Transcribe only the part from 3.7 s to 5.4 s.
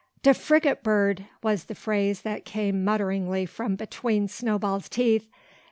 between Snowball's teeth.